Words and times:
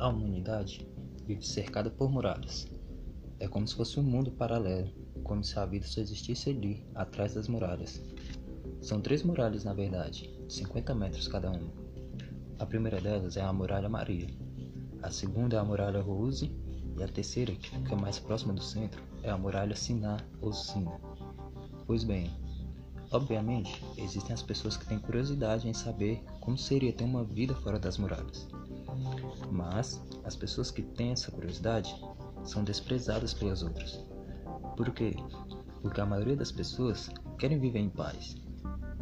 A 0.00 0.08
humanidade 0.08 0.86
vive 1.26 1.44
cercada 1.44 1.90
por 1.90 2.08
muralhas. 2.08 2.68
É 3.40 3.48
como 3.48 3.66
se 3.66 3.74
fosse 3.74 3.98
um 3.98 4.02
mundo 4.04 4.30
paralelo, 4.30 4.92
como 5.24 5.42
se 5.42 5.58
a 5.58 5.66
vida 5.66 5.86
só 5.86 6.00
existisse 6.00 6.50
ali, 6.50 6.86
atrás 6.94 7.34
das 7.34 7.48
muralhas. 7.48 8.00
São 8.80 9.00
três 9.00 9.24
muralhas, 9.24 9.64
na 9.64 9.74
verdade, 9.74 10.32
de 10.46 10.52
50 10.52 10.94
metros 10.94 11.26
cada 11.26 11.50
uma. 11.50 11.72
A 12.60 12.64
primeira 12.64 13.00
delas 13.00 13.36
é 13.36 13.40
a 13.40 13.52
Muralha 13.52 13.88
Maria, 13.88 14.28
a 15.02 15.10
segunda 15.10 15.56
é 15.56 15.58
a 15.58 15.64
Muralha 15.64 16.00
Rose 16.00 16.48
e 16.96 17.02
a 17.02 17.08
terceira, 17.08 17.52
que 17.56 17.68
fica 17.68 17.96
mais 17.96 18.20
próxima 18.20 18.52
do 18.52 18.62
centro, 18.62 19.02
é 19.24 19.30
a 19.30 19.36
Muralha 19.36 19.74
Siná 19.74 20.18
ou 20.40 20.52
Sina. 20.52 20.92
Pois 21.88 22.04
bem, 22.04 22.30
obviamente 23.10 23.84
existem 23.96 24.32
as 24.32 24.42
pessoas 24.42 24.76
que 24.76 24.86
têm 24.86 25.00
curiosidade 25.00 25.68
em 25.68 25.74
saber 25.74 26.22
como 26.40 26.56
seria 26.56 26.92
ter 26.92 27.02
uma 27.02 27.24
vida 27.24 27.52
fora 27.56 27.80
das 27.80 27.98
muralhas. 27.98 28.46
Mas 29.50 30.02
as 30.24 30.36
pessoas 30.36 30.70
que 30.70 30.82
têm 30.82 31.12
essa 31.12 31.30
curiosidade 31.30 31.94
são 32.44 32.64
desprezadas 32.64 33.34
pelas 33.34 33.62
outras. 33.62 34.04
Por 34.76 34.90
quê? 34.90 35.16
Porque 35.82 36.00
a 36.00 36.06
maioria 36.06 36.36
das 36.36 36.52
pessoas 36.52 37.10
querem 37.38 37.58
viver 37.58 37.80
em 37.80 37.88
paz. 37.88 38.36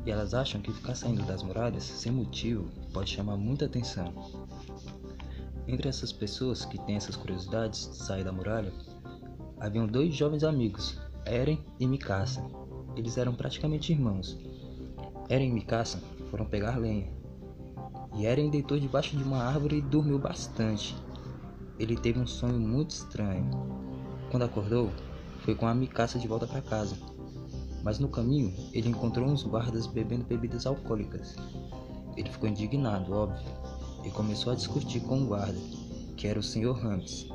E 0.05 0.11
elas 0.11 0.35
acham 0.35 0.61
que 0.61 0.73
ficar 0.73 0.95
saindo 0.95 1.25
das 1.25 1.43
muralhas 1.43 1.83
sem 1.83 2.13
motivo 2.13 2.69
pode 2.93 3.11
chamar 3.11 3.37
muita 3.37 3.65
atenção. 3.65 4.13
Entre 5.67 5.89
essas 5.89 6.13
pessoas 6.13 6.65
que 6.65 6.79
têm 6.79 6.97
essas 6.97 7.17
curiosidades 7.17 7.91
de 7.91 7.97
sair 7.97 8.23
da 8.23 8.31
muralha, 8.31 8.73
haviam 9.59 9.87
dois 9.87 10.15
jovens 10.15 10.45
amigos, 10.45 11.01
Eren 11.25 11.65
e 11.81 11.87
Mikasa. 11.87 12.43
Eles 12.95 13.19
eram 13.19 13.35
praticamente 13.35 13.93
irmãos. 13.93 14.39
Eren 15.29 15.49
e 15.49 15.53
Mikasa 15.53 16.01
foram 16.31 16.47
pegar 16.47 16.77
lenha 16.77 17.16
e 18.17 18.25
Eren 18.25 18.49
deitou 18.49 18.81
debaixo 18.81 19.15
de 19.15 19.23
uma 19.23 19.43
árvore 19.43 19.77
e 19.77 19.83
dormiu 19.83 20.19
bastante. 20.19 20.97
Ele 21.79 21.97
teve 21.97 22.19
um 22.19 22.27
sonho 22.27 22.59
muito 22.59 22.91
estranho. 22.91 23.51
Quando 24.31 24.45
acordou, 24.45 24.91
foi 25.41 25.55
com 25.55 25.67
a 25.67 25.75
Mikasa 25.75 26.19
de 26.19 26.27
volta 26.27 26.47
para 26.47 26.63
casa. 26.63 26.97
Mas 27.83 27.99
no 27.99 28.09
caminho, 28.09 28.55
ele 28.73 28.89
encontrou 28.89 29.29
uns 29.29 29.43
guardas 29.43 29.87
bebendo 29.87 30.25
bebidas 30.25 30.67
alcoólicas. 30.67 31.37
Ele 32.17 32.31
ficou 32.31 32.49
indignado, 32.49 33.13
óbvio, 33.13 33.47
e 34.03 34.11
começou 34.11 34.53
a 34.53 34.57
discutir 34.57 35.01
com 35.01 35.23
o 35.23 35.27
guarda, 35.27 35.59
que 36.17 36.27
era 36.27 36.41
o 36.41 36.43
Sr. 36.43 36.73
Rames. 36.73 37.29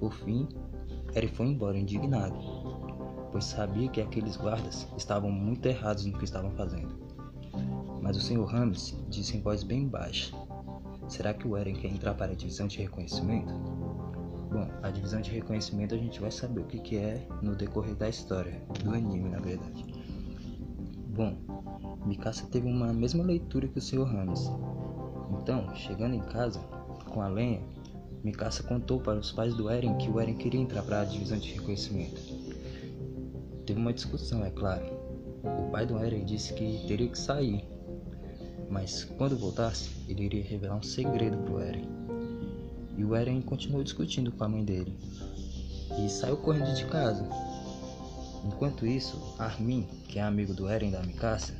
Por 0.00 0.12
fim, 0.12 0.48
Eren 1.14 1.28
foi 1.28 1.46
embora 1.46 1.78
indignado, 1.78 2.36
pois 3.30 3.44
sabia 3.44 3.88
que 3.88 4.00
aqueles 4.00 4.36
guardas 4.36 4.88
estavam 4.96 5.30
muito 5.30 5.64
errados 5.66 6.04
no 6.04 6.18
que 6.18 6.24
estavam 6.24 6.50
fazendo. 6.50 7.01
Mas 8.02 8.16
o 8.16 8.20
Sr. 8.20 8.44
Rames 8.44 8.98
disse 9.08 9.36
em 9.36 9.40
voz 9.40 9.62
bem 9.62 9.86
baixa: 9.86 10.36
Será 11.08 11.32
que 11.32 11.46
o 11.46 11.56
Eren 11.56 11.74
quer 11.74 11.88
entrar 11.88 12.14
para 12.14 12.32
a 12.32 12.34
divisão 12.34 12.66
de 12.66 12.78
reconhecimento? 12.78 13.54
Bom, 14.50 14.68
a 14.82 14.90
divisão 14.90 15.20
de 15.20 15.30
reconhecimento 15.30 15.94
a 15.94 15.98
gente 15.98 16.20
vai 16.20 16.30
saber 16.30 16.60
o 16.60 16.64
que, 16.64 16.78
que 16.80 16.96
é 16.96 17.26
no 17.40 17.54
decorrer 17.54 17.94
da 17.94 18.08
história, 18.08 18.60
do 18.82 18.90
anime 18.90 19.30
na 19.30 19.38
verdade. 19.38 19.86
Bom, 21.14 21.36
Mikasa 22.04 22.46
teve 22.46 22.66
uma 22.66 22.92
mesma 22.92 23.22
leitura 23.22 23.68
que 23.68 23.78
o 23.78 23.82
Sr. 23.82 24.02
Rames. 24.04 24.50
Então, 25.40 25.74
chegando 25.76 26.16
em 26.16 26.20
casa, 26.20 26.58
com 27.08 27.22
a 27.22 27.28
lenha, 27.28 27.62
Mikasa 28.24 28.62
contou 28.64 29.00
para 29.00 29.18
os 29.18 29.30
pais 29.30 29.54
do 29.54 29.70
Eren 29.70 29.96
que 29.98 30.10
o 30.10 30.20
Eren 30.20 30.34
queria 30.34 30.60
entrar 30.60 30.82
para 30.82 31.02
a 31.02 31.04
divisão 31.04 31.38
de 31.38 31.52
reconhecimento. 31.52 32.20
Teve 33.64 33.78
uma 33.78 33.92
discussão, 33.92 34.44
é 34.44 34.50
claro. 34.50 34.84
O 35.44 35.70
pai 35.70 35.86
do 35.86 35.98
Eren 35.98 36.24
disse 36.24 36.52
que 36.54 36.84
teria 36.86 37.08
que 37.08 37.18
sair, 37.18 37.64
mas 38.72 39.04
quando 39.18 39.36
voltasse, 39.36 39.90
ele 40.08 40.24
iria 40.24 40.42
revelar 40.42 40.76
um 40.76 40.82
segredo 40.82 41.36
para 41.36 41.52
o 41.52 41.60
Eren. 41.60 41.86
E 42.96 43.04
o 43.04 43.14
Eren 43.14 43.42
continuou 43.42 43.84
discutindo 43.84 44.32
com 44.32 44.44
a 44.44 44.48
mãe 44.48 44.64
dele 44.64 44.96
e 45.98 46.08
saiu 46.08 46.38
correndo 46.38 46.74
de 46.74 46.86
casa. 46.86 47.28
Enquanto 48.46 48.86
isso, 48.86 49.36
Armin, 49.38 49.86
que 50.08 50.18
é 50.18 50.22
amigo 50.22 50.54
do 50.54 50.68
Eren 50.68 50.90
da 50.90 51.02
Mikasa, 51.02 51.54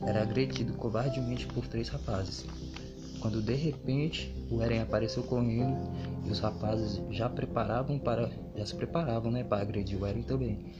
era 0.00 0.22
agredido 0.22 0.72
covardemente 0.74 1.44
por 1.46 1.66
três 1.66 1.88
rapazes. 1.88 2.46
Quando 3.20 3.42
de 3.42 3.54
repente 3.54 4.32
o 4.48 4.62
Eren 4.62 4.80
apareceu 4.80 5.24
correndo 5.24 5.76
e 6.24 6.30
os 6.30 6.38
rapazes 6.38 7.00
já 7.10 7.28
preparavam 7.28 7.98
para 7.98 8.30
já 8.54 8.64
se 8.64 8.74
preparavam, 8.76 9.32
né, 9.32 9.42
para 9.42 9.62
agredir 9.62 10.00
o 10.00 10.06
Eren 10.06 10.22
também. 10.22 10.72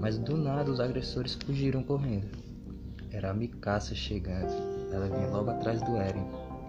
Mas 0.00 0.18
do 0.18 0.36
nada 0.36 0.70
os 0.70 0.80
agressores 0.80 1.34
fugiram 1.34 1.82
correndo. 1.82 2.28
Era 3.12 3.30
a 3.30 3.34
Mikasa 3.34 3.94
chegando. 3.94 4.79
Ela 4.92 5.08
vem 5.08 5.30
logo 5.30 5.50
atrás 5.50 5.80
do 5.82 5.96
Eren. 5.96 6.26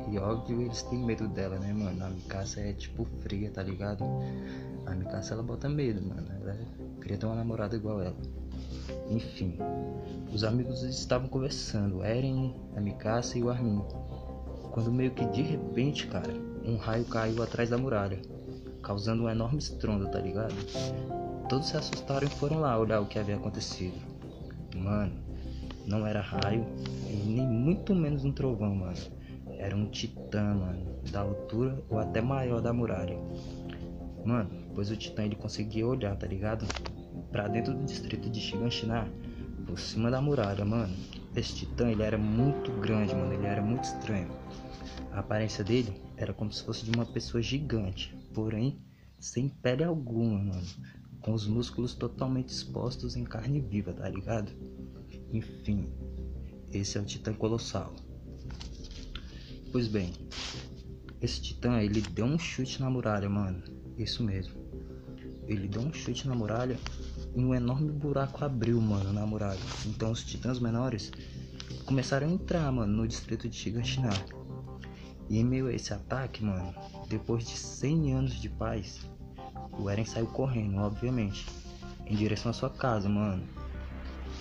E 0.09 0.17
óbvio 0.17 0.61
eles 0.61 0.81
têm 0.83 0.99
medo 0.99 1.27
dela, 1.27 1.57
né, 1.59 1.73
mano? 1.73 2.03
A 2.03 2.09
Mikasa 2.09 2.61
é 2.61 2.73
tipo 2.73 3.05
fria, 3.21 3.51
tá 3.51 3.61
ligado? 3.61 4.03
A 4.85 4.91
Mikasa 4.91 5.33
ela 5.33 5.43
bota 5.43 5.69
medo, 5.69 6.01
mano. 6.01 6.27
Ela 6.41 6.57
queria 6.99 7.17
ter 7.17 7.25
uma 7.25 7.35
namorada 7.35 7.75
igual 7.75 8.01
ela. 8.01 8.15
Enfim, 9.09 9.57
os 10.33 10.43
amigos 10.43 10.83
estavam 10.83 11.27
conversando, 11.27 12.03
Eren, 12.03 12.55
a 12.75 12.81
Mikasa 12.81 13.37
e 13.37 13.43
o 13.43 13.49
Armin. 13.49 13.83
Quando 14.71 14.91
meio 14.91 15.11
que 15.11 15.25
de 15.25 15.41
repente, 15.41 16.07
cara, 16.07 16.33
um 16.65 16.77
raio 16.77 17.05
caiu 17.05 17.43
atrás 17.43 17.69
da 17.69 17.77
muralha, 17.77 18.19
causando 18.81 19.23
um 19.23 19.29
enorme 19.29 19.59
estrondo, 19.59 20.07
tá 20.09 20.19
ligado? 20.19 20.55
Todos 21.49 21.67
se 21.67 21.77
assustaram 21.77 22.25
e 22.25 22.29
foram 22.29 22.61
lá 22.61 22.77
olhar 22.77 23.01
o 23.01 23.05
que 23.05 23.19
havia 23.19 23.35
acontecido. 23.35 23.99
Mano, 24.75 25.11
não 25.85 26.05
era 26.05 26.21
raio 26.21 26.65
e 27.09 27.15
nem 27.15 27.47
muito 27.47 27.93
menos 27.95 28.23
um 28.23 28.31
trovão, 28.31 28.75
mano. 28.75 28.97
Era 29.57 29.75
um 29.75 29.89
titã, 29.89 30.53
mano, 30.53 31.01
da 31.11 31.21
altura 31.21 31.83
ou 31.89 31.99
até 31.99 32.21
maior 32.21 32.61
da 32.61 32.73
muralha. 32.73 33.17
Mano, 34.25 34.49
pois 34.73 34.89
o 34.91 34.95
titã 34.95 35.23
ele 35.23 35.35
conseguia 35.35 35.85
olhar, 35.85 36.15
tá 36.15 36.27
ligado? 36.27 36.65
Pra 37.31 37.47
dentro 37.47 37.73
do 37.73 37.85
distrito 37.85 38.29
de 38.29 38.39
Shiganshina, 38.39 39.07
por 39.65 39.79
cima 39.79 40.11
da 40.11 40.21
muralha, 40.21 40.65
mano. 40.65 40.93
Esse 41.35 41.55
titã 41.55 41.89
ele 41.89 42.03
era 42.03 42.17
muito 42.17 42.71
grande, 42.79 43.15
mano, 43.15 43.33
ele 43.33 43.45
era 43.45 43.61
muito 43.61 43.83
estranho. 43.83 44.29
A 45.11 45.19
aparência 45.19 45.63
dele 45.63 46.01
era 46.17 46.33
como 46.33 46.51
se 46.51 46.63
fosse 46.63 46.85
de 46.85 46.91
uma 46.91 47.05
pessoa 47.05 47.41
gigante, 47.41 48.15
porém 48.33 48.79
sem 49.19 49.47
pele 49.47 49.83
alguma, 49.83 50.39
mano. 50.39 50.67
Com 51.21 51.33
os 51.33 51.47
músculos 51.47 51.93
totalmente 51.93 52.49
expostos 52.49 53.15
em 53.15 53.23
carne 53.23 53.59
viva, 53.59 53.93
tá 53.93 54.09
ligado? 54.09 54.51
Enfim, 55.33 55.89
esse 56.71 56.97
é 56.97 57.01
o 57.01 57.05
Titã 57.05 57.33
Colossal. 57.33 57.93
Pois 59.71 59.87
bem, 59.87 60.13
esse 61.21 61.41
Titã 61.41 61.81
ele 61.81 62.01
deu 62.01 62.25
um 62.25 62.37
chute 62.37 62.81
na 62.81 62.89
muralha, 62.89 63.29
mano. 63.29 63.63
Isso 63.97 64.23
mesmo. 64.23 64.53
Ele 65.47 65.67
deu 65.67 65.81
um 65.81 65.93
chute 65.93 66.27
na 66.27 66.35
muralha 66.35 66.77
e 67.35 67.43
um 67.43 67.53
enorme 67.53 67.91
buraco 67.91 68.43
abriu, 68.43 68.79
mano, 68.81 69.13
na 69.13 69.25
muralha. 69.25 69.59
Então 69.85 70.11
os 70.11 70.23
titãs 70.23 70.59
menores 70.59 71.11
começaram 71.85 72.27
a 72.27 72.31
entrar, 72.31 72.71
mano, 72.71 72.93
no 72.93 73.07
distrito 73.07 73.49
de 73.49 73.55
Shiganshina. 73.55 74.09
E 75.29 75.39
em 75.39 75.43
meio 75.43 75.67
a 75.67 75.73
esse 75.73 75.93
ataque, 75.93 76.43
mano, 76.43 76.73
depois 77.07 77.47
de 77.47 77.57
100 77.57 78.13
anos 78.13 78.33
de 78.33 78.49
paz, 78.49 78.99
o 79.77 79.89
Eren 79.89 80.05
saiu 80.05 80.27
correndo, 80.27 80.77
obviamente, 80.77 81.45
em 82.05 82.15
direção 82.15 82.51
à 82.51 82.53
sua 82.53 82.69
casa, 82.69 83.07
mano. 83.07 83.43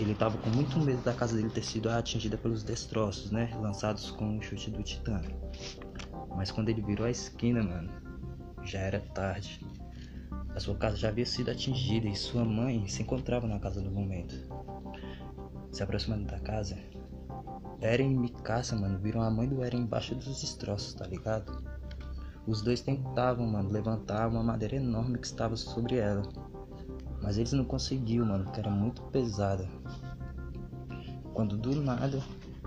Ele 0.00 0.12
estava 0.12 0.38
com 0.38 0.49
muito 0.49 0.78
medo 0.81 1.03
da 1.03 1.12
casa 1.12 1.37
dele 1.37 1.50
ter 1.50 1.62
sido 1.62 1.91
atingida 1.91 2.38
pelos 2.38 2.62
destroços, 2.62 3.31
né? 3.31 3.55
Lançados 3.61 4.11
com 4.11 4.38
o 4.38 4.43
chute 4.43 4.71
do 4.71 4.83
Titã. 4.83 5.21
Mas 6.34 6.50
quando 6.50 6.71
ele 6.71 6.81
virou 6.81 7.06
a 7.06 7.11
esquina, 7.11 7.62
mano, 7.62 7.93
já 8.65 8.78
era 8.78 8.99
tarde. 8.99 9.61
A 10.55 10.59
sua 10.59 10.75
casa 10.75 10.97
já 10.97 11.11
havia 11.11 11.27
sido 11.27 11.50
atingida 11.50 12.09
e 12.09 12.16
sua 12.16 12.47
mãe 12.47 12.88
se 12.88 13.03
encontrava 13.03 13.47
na 13.47 13.61
casa 13.61 13.83
no 13.83 13.91
momento. 13.91 14.34
Se 15.71 15.83
aproximando 15.83 16.25
da 16.25 16.41
casa, 16.41 16.79
Eren 17.82 18.12
e 18.12 18.17
Mikasa, 18.17 18.75
mano, 18.76 18.99
viram 18.99 19.20
a 19.20 19.31
mãe 19.31 19.47
do 19.47 19.62
Eren 19.62 19.82
embaixo 19.82 20.14
dos 20.14 20.41
destroços, 20.41 20.94
tá 20.94 21.06
ligado? 21.06 21.62
Os 22.47 22.62
dois 22.62 22.81
tentavam, 22.81 23.47
mano, 23.47 23.70
levantar 23.70 24.29
uma 24.29 24.43
madeira 24.43 24.76
enorme 24.76 25.19
que 25.19 25.26
estava 25.26 25.56
sobre 25.56 25.97
ela. 25.97 26.23
Mas 27.22 27.37
eles 27.37 27.52
não 27.52 27.64
conseguiam, 27.64 28.26
mano, 28.26 28.44
porque 28.44 28.61
era 28.61 28.70
muito 28.70 29.02
pesada. 29.05 29.69
Quando 31.34 31.56
do 31.56 31.75
nada 31.76 32.22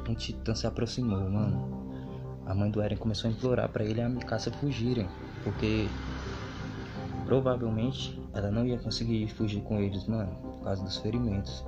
um 0.10 0.16
titã 0.16 0.54
se 0.54 0.68
aproximou, 0.68 1.30
mano. 1.30 1.84
A 2.46 2.54
mãe 2.54 2.70
do 2.70 2.82
Eren 2.82 2.98
começou 2.98 3.30
a 3.30 3.34
implorar 3.34 3.70
para 3.70 3.86
ele 3.86 4.00
e 4.00 4.04
a 4.04 4.10
Mikasa 4.10 4.52
fugirem, 4.52 5.08
porque 5.44 5.88
provavelmente 7.26 8.22
ela 8.34 8.52
não 8.52 8.66
ia 8.66 8.78
conseguir 8.78 9.28
fugir 9.30 9.62
com 9.62 9.80
eles, 9.80 10.06
mano, 10.08 10.36
por 10.36 10.64
causa 10.64 10.84
dos 10.84 10.98
ferimentos. 10.98 11.66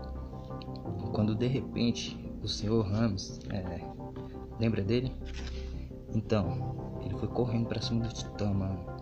Quando 1.13 1.33
de 1.33 1.47
repente 1.47 2.19
o 2.43 2.47
Senhor 2.47 2.85
Rams, 2.85 3.39
é, 3.49 3.81
lembra 4.59 4.83
dele? 4.83 5.15
Então, 6.13 6.99
ele 7.03 7.17
foi 7.17 7.27
correndo 7.29 7.67
para 7.67 7.81
cima 7.81 8.05
do 8.05 8.13
titã, 8.13 8.53
mano. 8.53 8.94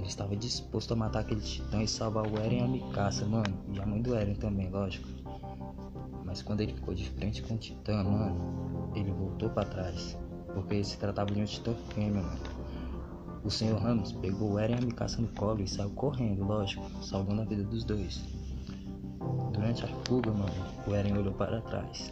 Ele 0.00 0.08
estava 0.08 0.34
disposto 0.34 0.94
a 0.94 0.96
matar 0.96 1.20
aquele 1.20 1.42
titã 1.42 1.82
e 1.82 1.86
salvar 1.86 2.26
o 2.26 2.38
Eren 2.38 2.60
e 2.60 2.62
a 2.62 2.66
Mikasa, 2.66 3.26
mano. 3.26 3.54
E 3.70 3.78
a 3.78 3.84
mãe 3.84 4.00
do 4.00 4.14
Eren 4.14 4.34
também, 4.34 4.70
lógico. 4.70 5.06
Mas 6.24 6.40
quando 6.40 6.62
ele 6.62 6.72
ficou 6.72 6.94
de 6.94 7.06
frente 7.10 7.42
com 7.42 7.52
o 7.52 7.58
titã, 7.58 8.02
mano, 8.02 8.90
ele 8.96 9.12
voltou 9.12 9.50
para 9.50 9.68
trás. 9.68 10.16
Porque 10.54 10.82
se 10.82 10.96
tratava 10.96 11.30
de 11.30 11.42
um 11.42 11.44
titã 11.44 11.74
fêmea, 11.94 12.22
mano. 12.22 12.40
O 13.44 13.50
Sr. 13.50 13.76
Ramos 13.76 14.12
pegou 14.12 14.52
o 14.52 14.58
Eren 14.58 14.76
e 14.76 14.78
a 14.78 14.86
Mikasa 14.86 15.20
no 15.20 15.28
colo 15.28 15.60
e 15.60 15.68
saiu 15.68 15.90
correndo, 15.90 16.44
lógico, 16.44 16.82
salvando 17.02 17.42
a 17.42 17.44
vida 17.44 17.64
dos 17.64 17.84
dois. 17.84 18.24
Durante 19.52 19.84
a 19.84 19.88
fuga, 20.06 20.30
mano, 20.30 20.64
o 20.86 20.94
Eren 20.94 21.18
olhou 21.18 21.34
para 21.34 21.60
trás 21.60 22.10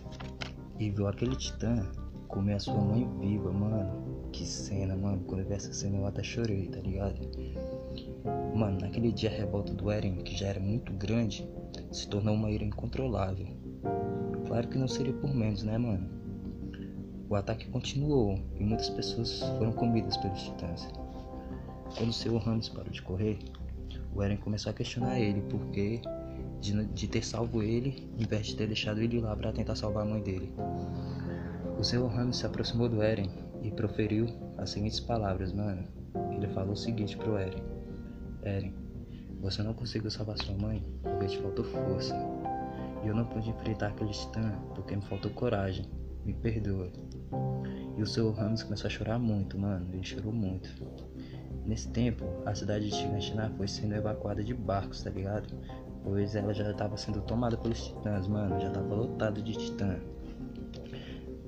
e 0.79 0.91
viu 0.91 1.09
aquele 1.09 1.37
titã 1.37 1.91
comer 2.29 2.55
a 2.55 2.61
sua 2.61 2.79
mãe 2.83 3.09
viva, 3.19 3.51
mano. 3.51 4.18
Que 4.33 4.47
cena, 4.47 4.97
mano. 4.97 5.23
Quando 5.27 5.41
eu 5.41 5.47
vi 5.47 5.55
essa 5.55 5.73
cena 5.73 5.99
eu 5.99 6.07
até 6.07 6.23
chorei, 6.23 6.69
tá 6.69 6.81
ligado? 6.81 7.19
Mano, 8.55 8.81
naquele 8.81 9.13
dia 9.13 9.31
a 9.31 9.33
revolta 9.33 9.73
do 9.73 9.91
Eren, 9.91 10.17
que 10.17 10.37
já 10.37 10.49
era 10.49 10.61
muito 10.61 10.93
grande, 10.93 11.49
se 11.93 12.09
tornou 12.09 12.35
uma 12.35 12.51
ira 12.51 12.65
incontrolável. 12.65 13.47
Claro 14.47 14.69
que 14.69 14.79
não 14.79 14.89
seria 14.89 15.13
por 15.13 15.35
menos, 15.35 15.63
né, 15.63 15.77
mano? 15.79 16.09
O 17.29 17.35
ataque 17.35 17.69
continuou 17.69 18.39
e 18.59 18.65
muitas 18.65 18.89
pessoas 18.89 19.41
foram 19.59 19.73
comidas 19.73 20.17
pelos 20.17 20.43
titãs. 20.43 20.89
Quando 21.97 22.11
o 22.11 22.13
seu 22.13 22.37
Ramos 22.39 22.69
parou 22.69 22.91
de 22.91 23.03
correr, 23.03 23.39
o 24.15 24.23
Eren 24.23 24.39
começou 24.39 24.71
a 24.71 24.75
questionar 24.75 25.21
ele 25.21 25.43
por 25.43 25.61
que 25.67 26.01
de, 26.61 26.85
de, 26.87 27.09
ter 27.09 27.25
salvo 27.25 27.63
ele 27.63 28.11
em 28.19 28.25
vez 28.25 28.47
de 28.47 28.57
ter 28.57 28.67
deixado 28.67 29.01
ele 29.01 29.21
lá 29.21 29.37
para 29.37 29.53
tentar 29.53 29.75
salvar 29.75 30.05
a 30.05 30.09
mãe 30.09 30.23
dele. 30.23 30.53
O 31.79 31.85
seu 31.85 32.07
Ramos 32.07 32.39
se 32.39 32.47
aproximou 32.47 32.89
do 32.89 33.03
Eren 33.03 33.31
e 33.63 33.71
proferiu 33.71 34.27
as 34.57 34.71
seguintes 34.71 35.01
palavras, 35.01 35.53
mano. 35.53 35.85
Ele 36.33 36.49
falou 36.49 36.73
o 36.73 36.77
seguinte 36.77 37.17
pro 37.17 37.37
Eren: 37.37 37.63
Eren, 38.43 38.75
você 39.41 39.63
não 39.63 39.75
conseguiu 39.75 40.11
salvar 40.11 40.39
sua 40.39 40.57
mãe 40.57 40.85
porque 41.03 41.27
te 41.27 41.39
faltou 41.39 41.65
força. 41.65 42.15
E 43.05 43.09
eu 43.09 43.15
não 43.15 43.25
pude 43.25 43.51
enfrentar 43.51 43.89
aquele 43.89 44.11
titã 44.11 44.53
porque 44.75 44.97
me 44.97 45.03
faltou 45.03 45.31
coragem 45.33 45.87
me 46.29 46.35
perdoa. 46.35 46.91
E 47.97 48.03
o 48.03 48.07
seu 48.07 48.31
Ramos 48.31 48.63
começou 48.63 48.87
a 48.87 48.91
chorar 48.91 49.19
muito, 49.19 49.59
mano. 49.59 49.89
Ele 49.93 50.05
chorou 50.05 50.33
muito. 50.33 50.69
Nesse 51.65 51.91
tempo, 51.91 52.25
a 52.45 52.55
cidade 52.55 52.89
de 52.89 52.95
Shiganshina 52.95 53.51
foi 53.57 53.67
sendo 53.67 53.95
evacuada 53.95 54.45
de 54.45 54.55
barcos, 54.55 55.03
tá 55.03 55.11
ligado? 55.11 55.49
Pois 56.05 56.35
ela 56.35 56.53
já 56.53 56.71
estava 56.71 56.97
sendo 56.97 57.21
tomada 57.23 57.57
pelos 57.57 57.89
titãs, 57.89 58.27
mano. 58.29 58.61
Já 58.61 58.69
estava 58.69 58.95
lotada 58.95 59.41
de 59.41 59.53
titã. 59.53 59.99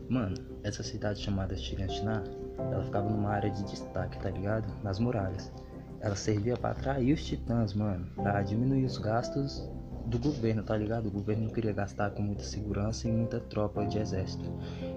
Mano, 0.09 0.35
essa 0.63 0.83
cidade 0.83 1.21
chamada 1.21 1.57
Shiganshina, 1.57 2.23
ela 2.59 2.85
ficava 2.85 3.09
numa 3.09 3.31
área 3.31 3.51
de 3.51 3.63
destaque, 3.65 4.19
tá 4.19 4.31
ligado? 4.31 4.73
Nas 4.83 4.99
muralhas. 4.99 5.53
Ela 6.01 6.17
servia 6.17 6.57
para 6.57 6.71
atrair 6.71 7.13
os 7.13 7.25
titãs, 7.25 7.75
mano, 7.75 8.07
para 8.17 8.43
diminuir 8.43 8.85
os 8.85 8.99
gastos 8.99 9.69
do 10.07 10.19
governo, 10.19 10.63
tá 10.63 10.77
ligado? 10.77 11.07
O 11.07 11.11
governo 11.11 11.45
não 11.45 11.51
queria 11.51 11.73
gastar 11.73 12.11
com 12.11 12.23
muita 12.23 12.43
segurança 12.43 13.07
e 13.09 13.13
muita 13.13 13.39
tropa 13.39 13.85
de 13.87 13.99
exército. 13.99 14.45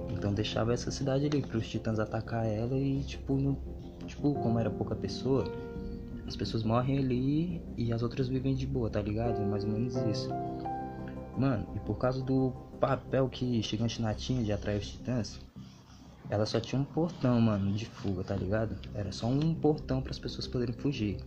Então 0.09 0.33
deixava 0.33 0.73
essa 0.73 0.89
cidade 0.91 1.25
ali 1.25 1.41
para 1.41 1.57
os 1.57 1.67
titãs 1.67 1.99
atacar 1.99 2.45
ela 2.45 2.77
e 2.77 3.03
tipo, 3.03 3.57
tipo, 4.05 4.33
como 4.35 4.59
era 4.59 4.69
pouca 4.69 4.95
pessoa, 4.95 5.43
as 6.25 6.35
pessoas 6.35 6.63
morrem 6.63 6.99
ali 6.99 7.61
e 7.77 7.91
as 7.91 8.01
outras 8.01 8.27
vivem 8.27 8.55
de 8.55 8.65
boa, 8.65 8.89
tá 8.89 9.01
ligado? 9.01 9.41
É 9.41 9.45
mais 9.45 9.63
ou 9.65 9.71
menos 9.71 9.95
isso. 9.95 10.29
Mano, 11.37 11.67
e 11.75 11.79
por 11.79 11.97
causa 11.97 12.23
do 12.23 12.51
papel 12.79 13.27
que 13.27 13.61
Gigante 13.61 14.01
tinha 14.17 14.43
de 14.43 14.51
atrair 14.51 14.79
os 14.79 14.87
titãs, 14.87 15.39
ela 16.33 16.47
só 16.47 16.59
tinha 16.59 16.81
um 16.81 16.83
portão, 16.83 17.39
mano, 17.39 17.71
de 17.73 17.85
fuga, 17.85 18.23
tá 18.23 18.35
ligado? 18.35 18.75
Era 18.95 19.11
só 19.11 19.27
um 19.27 19.53
portão 19.53 20.01
para 20.01 20.09
as 20.09 20.17
pessoas 20.17 20.47
poderem 20.47 20.73
fugir. 20.73 21.17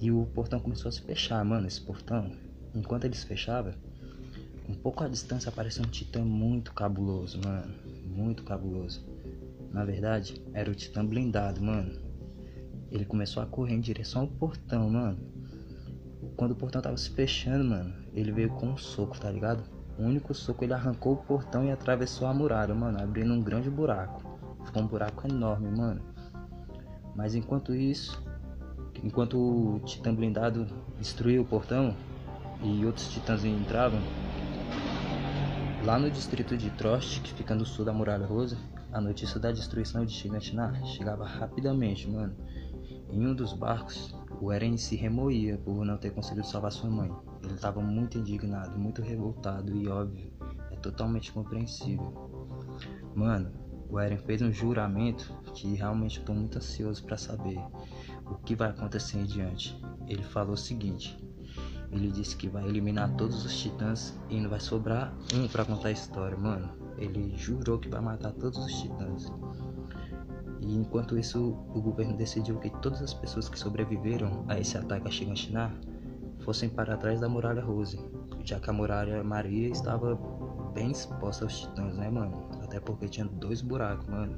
E 0.00 0.08
o 0.12 0.24
portão 0.26 0.60
começou 0.60 0.88
a 0.88 0.92
se 0.92 1.02
fechar, 1.02 1.44
mano, 1.44 1.66
esse 1.66 1.80
portão. 1.80 2.30
Enquanto 2.72 3.06
eles 3.06 3.24
fechavam, 3.24 3.74
um 4.68 4.74
pouco 4.74 5.02
à 5.02 5.08
distância 5.08 5.48
apareceu 5.48 5.84
um 5.84 5.88
titã 5.88 6.24
muito 6.24 6.72
cabuloso, 6.72 7.40
mano. 7.44 7.74
Muito 8.06 8.44
cabuloso. 8.44 9.04
Na 9.72 9.84
verdade, 9.84 10.40
era 10.52 10.70
o 10.70 10.76
titã 10.76 11.04
blindado, 11.04 11.60
mano. 11.60 12.00
Ele 12.92 13.04
começou 13.04 13.42
a 13.42 13.46
correr 13.46 13.74
em 13.74 13.80
direção 13.80 14.22
ao 14.22 14.28
portão, 14.28 14.88
mano. 14.88 15.18
Quando 16.36 16.52
o 16.52 16.56
portão 16.56 16.80
tava 16.80 16.96
se 16.96 17.10
fechando, 17.10 17.64
mano, 17.64 17.92
ele 18.14 18.30
veio 18.30 18.50
com 18.50 18.68
um 18.68 18.76
soco, 18.76 19.18
tá 19.18 19.28
ligado? 19.28 19.64
O 19.98 20.02
único 20.02 20.32
soco 20.32 20.62
ele 20.62 20.72
arrancou 20.72 21.14
o 21.14 21.16
portão 21.16 21.64
e 21.64 21.72
atravessou 21.72 22.28
a 22.28 22.32
muralha, 22.32 22.72
mano, 22.72 23.02
abrindo 23.02 23.32
um 23.32 23.42
grande 23.42 23.68
buraco. 23.68 24.22
Ficou 24.64 24.82
um 24.82 24.86
buraco 24.86 25.26
enorme, 25.26 25.68
mano. 25.76 26.00
Mas 27.16 27.34
enquanto 27.34 27.74
isso, 27.74 28.22
enquanto 29.02 29.36
o 29.36 29.80
titã 29.80 30.14
blindado 30.14 30.66
destruiu 31.00 31.42
o 31.42 31.44
portão, 31.44 31.96
e 32.62 32.86
outros 32.86 33.08
titãs 33.08 33.44
entravam, 33.44 34.00
lá 35.84 35.98
no 35.98 36.10
distrito 36.10 36.56
de 36.56 36.70
Trost, 36.70 37.20
que 37.20 37.32
fica 37.34 37.54
no 37.54 37.66
sul 37.66 37.84
da 37.84 37.92
Muralha 37.92 38.26
Rosa, 38.26 38.56
a 38.92 39.00
notícia 39.00 39.40
da 39.40 39.50
destruição 39.50 40.04
de 40.04 40.12
Shiganshina 40.12 40.74
chegava 40.86 41.26
rapidamente, 41.26 42.08
mano. 42.08 42.36
Em 43.10 43.26
um 43.26 43.34
dos 43.34 43.52
barcos, 43.52 44.14
o 44.40 44.52
Eren 44.52 44.76
se 44.76 44.96
remoía 44.96 45.58
por 45.58 45.84
não 45.84 45.96
ter 45.96 46.10
conseguido 46.10 46.46
salvar 46.46 46.72
sua 46.72 46.90
mãe. 46.90 47.10
Ele 47.42 47.54
estava 47.54 47.80
muito 47.80 48.18
indignado, 48.18 48.78
muito 48.78 49.02
revoltado 49.02 49.74
e 49.76 49.88
óbvio, 49.88 50.32
é 50.70 50.76
totalmente 50.76 51.32
compreensível. 51.32 52.12
Mano, 53.14 53.50
o 53.88 53.98
Eren 53.98 54.18
fez 54.18 54.42
um 54.42 54.52
juramento 54.52 55.34
que 55.54 55.74
realmente 55.74 56.18
estou 56.18 56.34
muito 56.34 56.58
ansioso 56.58 57.04
para 57.04 57.16
saber 57.16 57.58
o 58.26 58.36
que 58.36 58.54
vai 58.54 58.70
acontecer 58.70 59.18
em 59.18 59.24
diante. 59.24 59.80
Ele 60.06 60.22
falou 60.22 60.54
o 60.54 60.58
seguinte: 60.58 61.18
ele 61.90 62.10
disse 62.10 62.36
que 62.36 62.48
vai 62.48 62.66
eliminar 62.68 63.14
todos 63.16 63.44
os 63.44 63.56
titãs 63.58 64.18
e 64.28 64.38
não 64.40 64.50
vai 64.50 64.60
sobrar 64.60 65.14
um 65.34 65.48
para 65.48 65.64
contar 65.64 65.88
a 65.88 65.92
história, 65.92 66.36
mano. 66.36 66.68
Ele 66.98 67.34
jurou 67.36 67.78
que 67.78 67.88
vai 67.88 68.00
matar 68.00 68.32
todos 68.32 68.58
os 68.58 68.72
titãs. 68.80 69.32
E 70.60 70.76
enquanto 70.76 71.18
isso, 71.18 71.56
o 71.74 71.80
governo 71.80 72.16
decidiu 72.16 72.58
que 72.58 72.70
todas 72.80 73.00
as 73.02 73.14
pessoas 73.14 73.48
que 73.48 73.58
sobreviveram 73.58 74.44
a 74.48 74.58
esse 74.58 74.76
ataque 74.76 75.06
a 75.06 75.10
Shiganshina 75.10 75.72
fossem 76.40 76.68
para 76.68 76.96
trás 76.96 77.20
da 77.20 77.28
muralha 77.28 77.62
Rose, 77.62 77.98
já 78.44 78.58
que 78.58 78.70
a 78.70 78.72
muralha 78.72 79.22
Maria 79.22 79.68
estava 79.68 80.18
bem 80.74 80.90
exposta 80.90 81.44
aos 81.44 81.60
titãs, 81.60 81.94
né, 81.96 82.10
mano? 82.10 82.48
Até 82.62 82.80
porque 82.80 83.08
tinha 83.08 83.26
dois 83.26 83.60
buracos, 83.60 84.06
mano. 84.08 84.36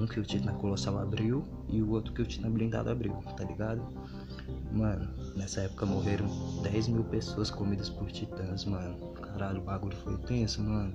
Um 0.00 0.06
que 0.06 0.20
o 0.20 0.22
Titã 0.22 0.52
Colossal 0.54 0.98
abriu 0.98 1.44
e 1.68 1.82
o 1.82 1.90
outro 1.90 2.12
que 2.12 2.22
o 2.22 2.26
Titã 2.26 2.48
Blindado 2.48 2.88
abriu, 2.88 3.14
tá 3.36 3.44
ligado? 3.44 3.82
Mano, 4.72 5.08
nessa 5.34 5.62
época 5.62 5.86
morreram 5.86 6.26
10 6.62 6.88
mil 6.88 7.04
pessoas 7.04 7.50
comidas 7.50 7.88
por 7.88 8.10
titãs, 8.10 8.64
mano. 8.64 8.96
Caralho, 9.14 9.60
o 9.60 9.64
bagulho 9.64 9.96
foi 9.96 10.16
tenso, 10.18 10.62
mano. 10.62 10.94